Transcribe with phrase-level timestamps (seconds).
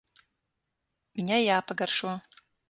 [1.19, 2.17] Viņai jāpagaršo.